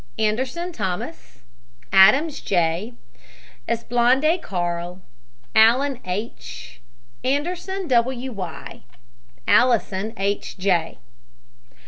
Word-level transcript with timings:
ANDERSON, 0.17 0.71
THOMAS. 0.73 1.43
ADAMS, 1.93 2.39
J. 2.41 2.93
ASPALANDE, 3.67 4.41
CARL. 4.41 4.99
ALLEN, 5.55 5.99
H. 6.03 6.81
ANDERSON, 7.23 7.87
W. 7.87 8.31
Y. 8.31 8.81
ALLISON, 9.47 10.13
H. 10.17 10.57
J. 10.57 10.97